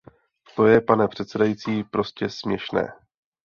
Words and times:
To 0.55 0.65
je, 0.67 0.81
pane 0.81 1.07
předsedající, 1.07 1.83
prostě 1.83 2.29
směšné. 2.29 2.93